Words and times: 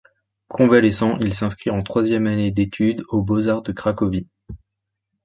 Convalescent, 0.47 1.19
il 1.19 1.35
s’inscrit 1.35 1.69
en 1.69 1.83
troisième 1.83 2.25
année 2.25 2.49
d’étude 2.49 3.03
aux 3.09 3.21
Beaux-Arts 3.21 3.61
de 3.61 3.71
Cracovie. 3.71 4.27